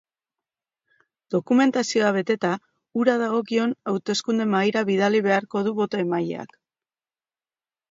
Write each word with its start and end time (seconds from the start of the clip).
Dokumentazioa 1.35 2.09
beteta, 2.15 2.53
hura 3.01 3.15
dagokion 3.25 3.77
hauteskunde 3.93 4.49
mahaira 4.55 4.85
bidali 4.93 5.23
beharko 5.29 5.65
du 5.71 5.77
boto-emaileak. 5.83 6.61